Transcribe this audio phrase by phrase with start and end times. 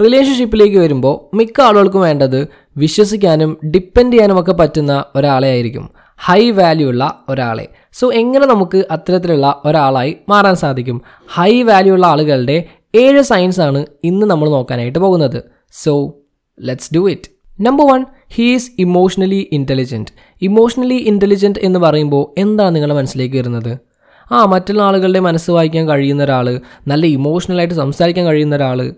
[0.00, 5.90] റിലേഷൻഷിപ്പിലേക്ക് വരുമ്പോൾ മിക്ക ആളുകൾക്കും വേണ്ടത് വിശ്വസിക്കാനും ഡിപ്പെൻഡ് ചെയ്യാനും ഒക്കെ പറ്റുന്ന ഒരാളെ ആയിരിക്കും.
[6.18, 7.68] ഹൈ വാല്യൂ ഉള്ള ഒരാളെ.
[7.92, 11.02] സോ എങ്ങനെ നമുക്ക് അത്തരത്തിലുള്ള ഒരാളായി മാറാൻ സാധിക്കും?
[11.34, 15.42] ഹൈ വാല്യൂ ഉള്ള ആളുകളുടെ ഏഴ് സയൻസ് ആണ് ഇന്ന് നമ്മൾ നോക്കാനായിട്ട് പോകുന്നത്.
[15.72, 16.14] So
[16.60, 17.30] let's do it
[17.60, 20.10] number one he's emotionally intelligent
[20.42, 23.78] emotionally intelligent എന്ന് പറയുമ്പോൾ എന്താണ് നിങ്ങളുടെ മനസ്സിലേക്ക് വരുന്നത്?
[24.32, 28.94] ആ മറ്റുള്ള ആളുകളുടെ മനസ്സ് വായിക്കാൻ കഴിയുന്ന ഒരാൾ നല്ല ഇമോഷണലായിട്ട് സംസാരിക്കാൻ കഴിയുന്ന ഒരാൾ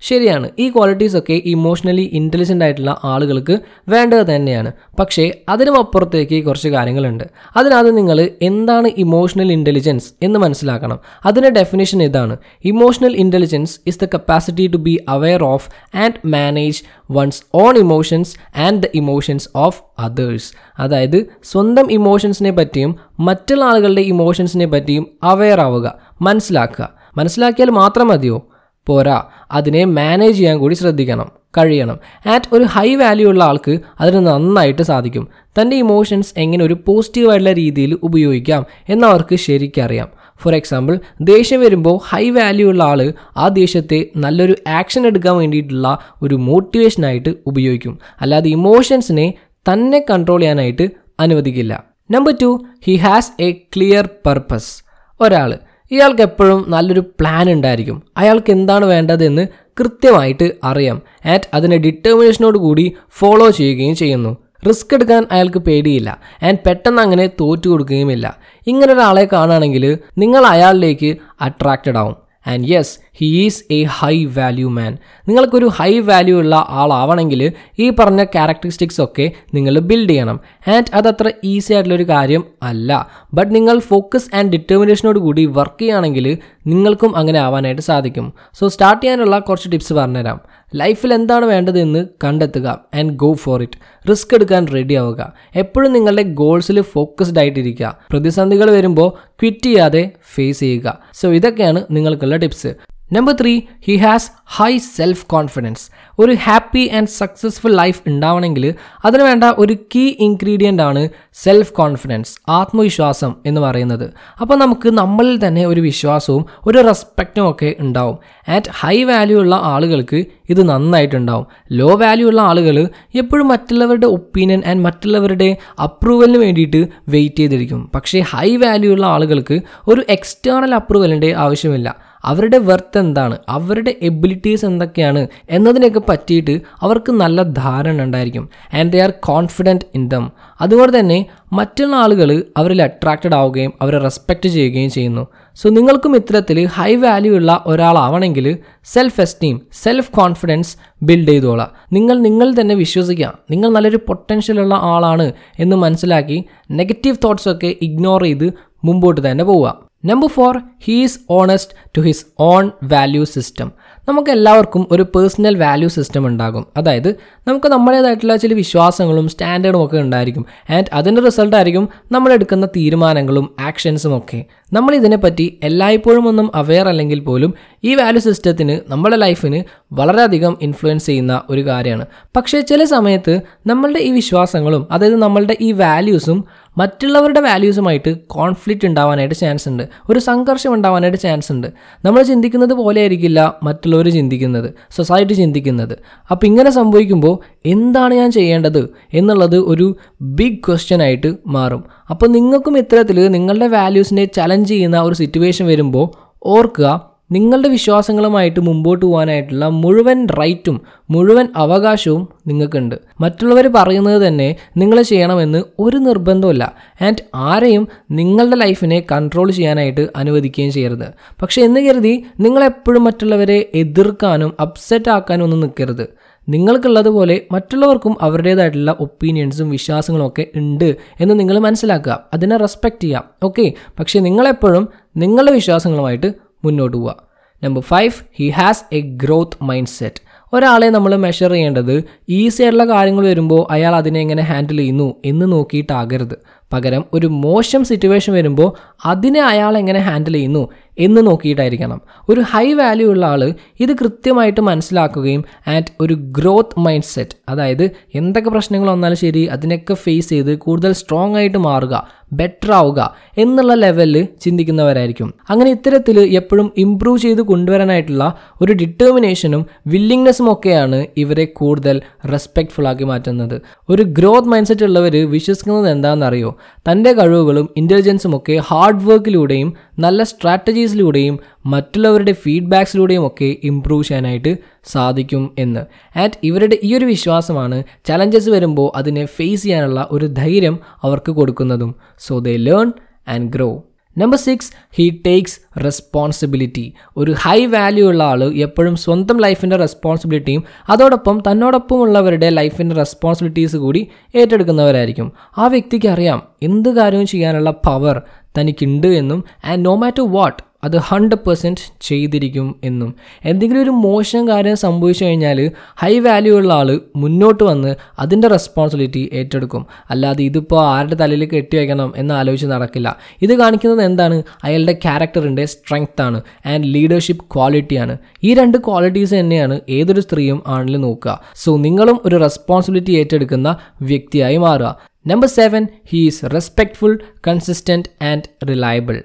[0.00, 0.50] ശരിയാണ്.
[0.58, 4.72] ഈ ക്വാളിറ്റീസ് ഒക്കെ ഇമോഷണലി ഇന്റലിജന്റ് ആയിട്ടുള്ള ആളുകൾക്ക് വേണ്ടത് തന്നെയാണ്.
[4.98, 7.24] പക്ഷേ അതിനും അപ്പുറത്തേക്ക് കുറച്ച് കാര്യങ്ങളുണ്ട്.
[7.56, 10.98] അതിനകത്ത് നിങ്ങൾ എന്താണ് ഇമോഷണൽ ഇന്റലിജൻസ് എന്ന് മനസ്സിലാക്കണം.
[11.26, 12.36] അതിന്റെ ഡെഫിനേഷൻ ഇതാണ്.
[12.64, 18.82] Emotional intelligence is the capacity to be aware of and manage one's own emotions and
[18.82, 26.88] the emotions of others അതായത് സ്വന്തം ഇമോഷൻസിനെ പറ്റിയും മറ്റുള്ള ആളുകളുടെ ഇമോഷൻസിനെ പറ്റിയും അവെയർ ആവുക മനസ്സിലാക്കുക.
[27.16, 28.46] മനസ്സിലാക്കിയാൽ മാത്രം മതിയോ?
[28.86, 29.22] പോരാ.
[29.52, 31.98] അതിനെ മാനേജ് ചെയ്യാൻ കൂടി ശ്രദ്ധിക്കണം കഴിയണം.
[32.26, 35.28] ആറ്റ് ഒരു ഹൈ വാല്യൂ ഉള്ള ആൾക്ക് അതിന് നന്നായിട്ട് സാധിക്കും.
[35.60, 40.08] തന്റെ ഇമോഷൻസ് എങ്ങനെ ഒരു പോസിറ്റീവായിട്ടുള്ള രീതിയിൽ ഉപയോഗിക്കാം എന്നവർക്ക് ശരിക്കറിയാം
[40.42, 46.34] ഫോർ എക്സാമ്പിൾ ദേഷ്യം വരുമ്പോൾ ഹൈ വാല്യൂ ഉള്ള ആൾ ആ ദേഷ്യത്തെ നല്ലൊരു ആക്ഷൻ എടുക്കാൻ വേണ്ടിയിട്ടുള്ള ഒരു
[46.34, 47.98] മോട്ടിവേഷനായിട്ട് ഉപയോഗിക്കും.
[48.20, 49.34] അല്ലാതെ ഇമോഷൻസിനെ
[49.72, 51.84] തന്നെ കൺട്രോൾ ചെയ്യാനായിട്ട് അനുവദിക്കില്ല.
[52.10, 54.84] Number two he has a clear purpose
[55.20, 55.58] ഒരാൾ
[55.90, 58.02] ഇയാൾക്ക് എപ്പോഴും നല്ലൊരു പ്ലാൻ ഉണ്ടായിരിക്കും.
[58.16, 59.46] അയാൾക്ക് എന്താണ് വേണ്ടതെന്ന്
[59.80, 61.00] കൃത്യമായിട്ട് അറിയാം.
[61.26, 64.36] ആൻഡ് അതിനെ ഡിറ്റർമിനേഷനോട് കൂടി ഫോളോ ചെയ്യുകയും ചെയ്യുന്നു.
[64.68, 66.18] റിസ്ക് എടുക്കാൻ അയാൾക്ക് പേടിയില്ല.
[66.42, 68.38] ആൻഡ് പെട്ടെന്ന് അങ്ങനെ തോറ്റു കൊടുക്കുകയുമില്ല.
[68.66, 72.25] ഇങ്ങനെ ഒരാളെ കാണുകയാണെങ്കിൽ നിങ്ങൾ അയാളിലേക്ക് അട്രാക്റ്റഡ് ആവും.
[72.46, 78.24] And yes he is a high value man നിങ്ങൾക്കൊരു ഹൈ വാല്യൂ ഉള്ള ആളാവണമെങ്കിൽ ഈ പറഞ്ഞ
[78.24, 80.40] ക്യാരക്ടറിസ്റ്റിക്സ് ഒക്കെ നിങ്ങൾ ബിൽഡ് ചെയ്യണം.
[80.68, 83.10] ആൻഡ് അതത്ര ഈസി ആയിട്ടുള്ളൊരു കാര്യം അല്ല.
[83.34, 88.32] ബട്ട് നിങ്ങൾ ഫോക്കസ് ആൻഡ് ഡിറ്റർമിനേഷനോട് കൂടി വർക്ക് ചെയ്യുകയാണെങ്കിൽ നിങ്ങൾക്കും അങ്ങനെ ആവാനായിട്ട് സാധിക്കും.
[88.52, 90.40] സോ സ്റ്റാർട്ട് ചെയ്യാനുള്ള കുറച്ച് ടിപ്സ് പറഞ്ഞുതരാം.
[90.74, 95.32] ലൈഫിൽ എന്താണ് വേണ്ടതെന്ന് കണ്ടെത്തുക and go for it risk എടുക്കാൻ റെഡി ആവുക.
[95.56, 97.98] എപ്പോഴും നിങ്ങളുടെ ഗോൾസിൽ ഫോക്കസ്ഡ് ആയിട്ടിരിക്കുക.
[98.10, 100.98] പ്രതിസന്ധികൾ വരുമ്പോൾ ക്വിറ്റ് ചെയ്യാതെ ഫേസ് ചെയ്യുക.
[101.12, 107.72] സോ ഇതൊക്കെയാണ് നിങ്ങൾക്കുള്ള tips number three he has high self confidence ഒരു ഹാപ്പി ആൻഡ് സക്സസ്ഫുൾ
[107.72, 108.74] ലൈഫ് ഉണ്ടാവണമെങ്കിൽ
[109.04, 114.12] അതിന് വേണ്ട ഒരു കീ ഇൻഗ്രീഡിയന്റ് ആണ് സെൽഫ് കോൺഫിഡൻസ് ആത്മവിശ്വാസം എന്ന് പറയുന്നത്.
[114.40, 118.18] അപ്പോൾ നമുക്ക് നമ്മളിൽ തന്നെ ഒരു വിശ്വാസവും ഒരു റെസ്പെക്റ്റും ഒക്കെ ഉണ്ടാവും.
[118.48, 121.46] ആറ്റ് ഹൈ വാല്യൂ ഉള്ള ആളുകൾക്ക് ഇത് നന്നായിട്ടുണ്ടാവും.
[121.72, 127.90] ലോ വാല്യൂ ഉള്ള ആളുകൾ എപ്പോഴും മറ്റുള്ളവരുടെ ഒപ്പീനിയൻ ആൻഡ് മറ്റുള്ളവരുടെ അപ്രൂവലിന് വേണ്ടിയിട്ട് വെയിറ്റ് ചെയ്തിരിക്കും.
[127.94, 132.05] പക്ഷേ ഹൈ വാല്യൂ ഉള്ള ആളുകൾക്ക് ഒരു എക്സ്റ്റേണൽ അപ്രൂവലിന്റെ ആവശ്യമില്ല.
[132.26, 133.38] അവരുടെ വെർത്ത് എന്താണ്?
[133.48, 135.26] അവരുടെ എബിലിറ്റീസ് എന്തൊക്കെയാണ്?
[135.50, 138.48] എന്നതിനെയൊക്കെ പറ്റിയിട്ട് അവർക്ക് നല്ല ധാരണ ഉണ്ടായിരിക്കും.
[138.74, 144.48] And they are confident in them അതുപോലെ തന്നെ മറ്റുള്ള ആളുകൾ അവരിൽ അട്രാക്റ്റഡ് ആവുകയും അവരെ റെസ്പെക്റ്റ്
[144.48, 145.26] ചെയ്യുകയും ചെയ്യുന്നു.
[145.54, 151.68] സോ നിങ്ങൾക്കും ഇത്തരത്തിൽ ഹൈ വാല്യൂ ഉള്ള ഒരാളാവണമെങ്കിൽ self esteem self confidence build ചെയ്തോളാം.
[151.92, 158.52] നിങ്ങൾ നിങ്ങൾ തന്നെ വിശ്വസിക്കുക നിങ്ങൾ നല്ലൊരു പൊട്ടൻഷ്യലുള്ള ആളാണ് എന്ന് മനസ്സിലാക്കി നെഗറ്റീവ് തോട്ട്സൊക്കെ ഇഗ്നോർ ചെയ്ത്
[158.84, 159.85] മുമ്പോട്ട് തന്നെ പോവുക.
[160.06, 163.72] Number four he's honest to his own value system
[164.08, 166.66] നമുക്ക് എല്ലാവർക്കും ഒരു പേഴ്സണൽ വാല്യൂ സിസ്റ്റം ഉണ്ടാകും.
[166.76, 167.08] അതായത്
[167.48, 170.46] നമുക്ക് നമ്മുടേതായിട്ടുള്ള ചില വിശ്വാസങ്ങളും സ്റ്റാൻഡേർഡും ഒക്കെ ഉണ്ടായിരിക്കും.
[170.70, 174.44] ആൻഡ് അതിന്റെ റിസൾട്ടായിരിക്കും നമ്മൾ എടുക്കുന്ന തീരുമാനങ്ങളും ആക്ഷൻസും ഒക്കെ.
[174.72, 177.54] നമ്മൾ ഇതിനെപ്പറ്റി എല്ലായ്പ്പോഴും ഒന്നും അവെയർ അല്ലെങ്കിൽ പോലും
[177.84, 182.06] ഈ വാല്യൂ സിസ്റ്റത്തിന് നമ്മുടെ ലൈഫിന് വളരെയധികം ഇൻഫ്ലുവൻസ് ചെയ്യുന്ന ഒരു കാര്യമാണ്.
[182.36, 186.44] പക്ഷേ ചില സമയത്ത് നമ്മളുടെ ഈ വിശ്വാസങ്ങളും അതായത് നമ്മളുടെ ഈ വാല്യൂസും
[186.78, 189.88] മറ്റുള്ളവരുടെ വാല്യൂസുമായിട്ട് കോൺഫ്ലിക്റ്റ് ഉണ്ടാവാനായിട്ട് ചാൻസ് ഉണ്ട്.
[190.10, 191.68] ഒരു സംഘർഷം ഉണ്ടാവാനായിട്ട് ചാൻസ് ഉണ്ട്.
[192.04, 195.98] നമ്മൾ ചിന്തിക്കുന്നത് പോലെ ആയിരിക്കില്ല മറ്റുള്ളവർ ചിന്തിക്കുന്നത് സൊസൈറ്റി ചിന്തിക്കുന്നത്.
[196.30, 201.84] അപ്പോൾ ഇങ്ങനെ സംഭവിക്കുമ്പോൾ എന്താണ് ഞാൻ ചെയ്യേണ്ടത് എന്നുള്ളത് ഒരു ബിഗ് ക്വസ്റ്റ്യൻ ആയിട്ട് മാറും.
[202.10, 209.68] അപ്പോൾ നിങ്ങൾക്കും ഇത്തരത്തിൽ നിങ്ങളുടെ വാല്യൂസിനെ ചലഞ്ച് ചെയ്യുന്ന ഒരു സിറ്റുവേഷൻ വരുമ്പോൾ ഓർക്കുക നിങ്ങളുടെ വിശ്വാസങ്ങളുമായിട്ട് മുമ്പോട്ട് പോകാനായിട്ടുള്ള
[209.68, 210.80] മുഴുവൻ റൈറ്റും
[211.10, 212.94] മുഴുവൻ അവകാശവും നിങ്ങൾക്കുണ്ട്.
[213.20, 221.06] മറ്റുള്ളവർ പറയുന്നത് തന്നെ നിങ്ങൾ ചെയ്യണമെന്ന് ഒരു നിർബന്ധമില്ല ആൻഡ് ആരെയും നിങ്ങളുടെ ലൈഫിനെ കൺട്രോൾ ചെയ്യാനായിട്ട് അനുവദിക്കുകയും ചെയ്യരുത്.
[221.42, 226.08] പക്ഷേ എന്ന് കരുതി നിങ്ങളെപ്പോഴും മറ്റുള്ളവരെ എതിർക്കാനും അപ്സെറ്റ് ആക്കാനും ഒന്നും നിൽക്കരുത്.
[226.48, 232.24] നിങ്ങൾക്കുള്ളതുപോലെ മറ്റുള്ളവർക്കും അവരുടേതായിട്ടുള്ള ഒപ്പീനിയൻസും വിശ്വാസങ്ങളും ഒക്കെ ഉണ്ട് എന്ന് നിങ്ങൾ മനസ്സിലാക്കുക.
[232.34, 233.24] അതിനെ റെസ്പെക്റ്റ് ചെയ്യാം.
[233.42, 236.32] ഓക്കെ പക്ഷേ നിങ്ങളെപ്പോഴും നിങ്ങളുടെ വിശ്വാസങ്ങളുമായിട്ട്
[236.64, 237.16] മുന്നോട്ട് പോവുക.
[237.64, 240.22] Number five he has a growth mindset
[240.52, 246.34] ഒരാളെ നമ്മൾ മെഷർ ചെയ്യേണ്ടത് ഈസി ആയിട്ടുള്ള കാര്യങ്ങൾ വരുമ്പോൾ അയാൾ അതിനെ എങ്ങനെ ഹാൻഡിൽ ചെയ്യുന്നു എന്ന് നോക്കിയിട്ടാകരുത്.
[246.72, 248.72] പകരം ഒരു മോശം സിറ്റുവേഷൻ വരുമ്പോൾ
[249.06, 252.00] അതിനെ അയാൾ എങ്ങനെ ഹാൻഡിൽ ചെയ്യുന്നു എന്ന് നോക്കിയിട്ടായിരിക്കണം.
[252.28, 258.50] ഒരു ഹൈ വാല്യൂ ഉള്ള ആൾ ഇത് കൃത്യമായിട്ട് മനസ്സിലാക്കുകയും ആൻഡ് ഒരു ഗ്രോത്ത് മൈൻഡ് സെറ്റ് അതായത് എന്തൊക്കെ
[258.50, 262.08] പ്രശ്നങ്ങൾ വന്നാലും ശരി അതിനൊക്കെ ഫേസ് ചെയ്ത് കൂടുതൽ സ്ട്രോങ് ആയിട്ട് മാറുക.
[262.32, 265.34] ബെറ്റർ ആവുക എന്നുള്ള ലെവലിൽ ചിന്തിക്കുന്നവരായിരിക്കും.
[265.50, 272.00] അങ്ങനെ ഇത്തരത്തിൽ എപ്പോഴും ഇമ്പ്രൂവ് ചെയ്ത് കൊണ്ടുവരാനായിട്ടുള്ള ഒരു ഡിറ്റർമിനേഷനും വില്ലിങ്നെസ്സും ഒക്കെയാണ് ഇവരെ കൂടുതൽ
[272.32, 273.60] റെസ്പെക്ട്ഫുൾ ആക്കി മാറ്റുന്നത്.
[273.88, 276.56] ഒരു ഗ്രോത്ത് മൈൻഡ് സെറ്റ് ഉള്ളവർ വിശ്വസിക്കുന്നത് എന്താണെന്നറിയോ?
[276.90, 285.80] തന്റെ കഴിവുകളും ഇന്റലിജൻസും ഒക്കെ ഹാർഡ് വർക്കിലൂടെയും നല്ല സ്ട്രാറ്റജീസിലൂടെയും മറ്റുള്ളവരുടെ ഫീഡ്ബാക്സിലൂടെയും ഒക്കെ ഇമ്പ്രൂവ് ചെയ്യാനായിട്ട് സാധിക്കും എന്ന്.
[286.18, 291.94] ആൻഡ് ഇവരുടെ ഈ ഒരു വിശ്വാസമാണ് ചലഞ്ചസ് വരുമ്പോൾ അതിനെ ഫേസ് ചെയ്യാനുള്ള ഒരു ധൈര്യം അവർക്ക് കൊടുക്കുന്നതും.
[292.18, 292.92] So they learn
[293.28, 293.84] and grow
[294.18, 301.42] number six he takes responsibility ഒരു ഹൈ വാല്യൂ ഉള്ള ആൾ എപ്പോഴും സ്വന്തം ലൈഫിന്റെ റെസ്പോൺസിബിലിറ്റിയും അതോടൊപ്പം
[301.50, 305.32] തന്നോടൊപ്പമുള്ളവരുടെ ലൈഫിന്റെ റെസ്പോൺസിബിലിറ്റീസ് കൂടി ഏറ്റെടുക്കുന്നവരായിരിക്കും.
[305.58, 308.22] ആ വ്യക്തിക്ക് അറിയാം എന്ത് കാര്യവും ചെയ്യാനുള്ള പവർ
[308.58, 313.10] തനിക്കുണ്ട് എന്നും ആൻഡ് നോ മാറ്റർ വാട്ട് അത് ഹൺഡ്രഡ് പെർസെന്റ് ചെയ്തിരിക്കും എന്നും.
[313.44, 315.58] എന്തെങ്കിലും ഒരു മോശം കാര്യം സംഭവിച്ചു കഴിഞ്ഞാൽ
[315.96, 319.86] ഹൈ വാല്യൂ ഉള്ള ആൾ മുന്നോട്ട് വന്ന് അതിന്റെ റെസ്പോൺസിബിലിറ്റി ഏറ്റെടുക്കും.
[320.10, 323.08] അല്ലാതെ ഇതിപ്പോൾ ആരുടെ തലയിൽ കെട്ടി വയ്ക്കണം എന്ന് ആലോചിച്ച് നടക്കില്ല.
[323.42, 324.42] ഇത് കാണിക്കുന്നത് എന്താണ്?
[324.64, 331.40] അയാളുടെ ക്യാരക്ടറിന്റെ സ്ട്രെങ്ത് ആണ് ആൻഡ് ലീഡർഷിപ്പ് ക്വാളിറ്റിയാണ് ഈ രണ്ട് ക്വാളിറ്റീസ് തന്നെയാണ് ഏതൊരു സ്ത്രീയും ആണിൽ നോക്കുക.
[331.54, 334.90] സോ നിങ്ങളും ഒരു റെസ്പോൺസിബിലിറ്റി ഏറ്റെടുക്കുന്ന വ്യക്തിയായി മാറുക.
[335.26, 337.18] Number seven he is respectful
[337.48, 339.22] consistent and reliable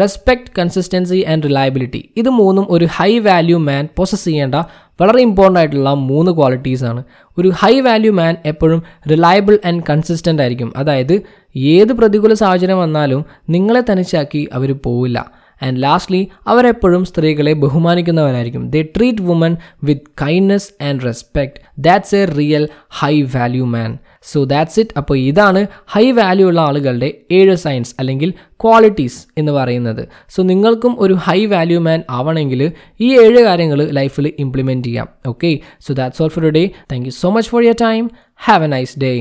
[0.00, 4.54] respect consistency and reliability ഇത് മൂന്നും ഒരു ഹൈ വാല്യൂ മാൻ പൊസസ് ചെയ്യേണ്ട
[5.00, 7.02] വളരെ ഇമ്പോർട്ടന്റ് ആയിട്ടുള്ള മൂന്ന് ക്വാളിറ്റീസ് ആണ്.
[7.38, 10.72] ഒരു ഹൈ വാല്യൂ മാൻ എപ്പോഴും റിലയബിൾ ആൻഡ് കൺസിസ്റ്റന്റ് ആയിരിക്കും.
[10.76, 11.20] അതായത്
[11.56, 15.30] ഏത് പ്രതികൂല സാഹചര്യം വന്നാലും നിങ്ങളെ തനിച്ചാക്കി അവർ പോവില്ല.
[15.62, 18.70] ആൻഡ് ലാസ്റ്റ്ലി അവരെപ്പോഴും സ്ത്രീകളെ ബഹുമാനിക്കുന്നവരായിരിക്കും.
[18.70, 24.80] They treat women with kindness and respect that's a real high value man so that's
[24.80, 28.30] it അപ്പോൾ ഇതാണ് ഹൈ വാല്യൂ ഉള്ള ആളുകളുടെ ഏഴ് സയൻസ് അല്ലെങ്കിൽ
[28.64, 30.08] ക്വാളിറ്റീസ് എന്ന് പറയുന്നത്.
[30.28, 35.08] സോ നിങ്ങൾക്കും ഒരു ഹൈ വാല്യൂ മാൻ ആവണമെങ്കിൽ ഈ ഏഴ് കാര്യങ്ങൾ ലൈഫിൽ ഇംപ്ലിമെന്റ് ചെയ്യാം.
[35.26, 38.66] Okay so that's all for day thank you so much for your time have a
[38.66, 39.12] nice day